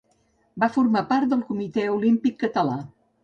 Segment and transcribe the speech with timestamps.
[0.63, 2.75] Va formar part del Comitè Olímpic Català.